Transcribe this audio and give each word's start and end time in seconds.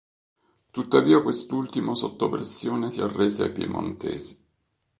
Tuttavia 0.71 1.21
quest'ultimo 1.21 1.93
sotto 1.93 2.27
pressione 2.27 2.89
si 2.89 3.01
arrese 3.01 3.43
ai 3.43 3.51
piemontesi. 3.51 4.43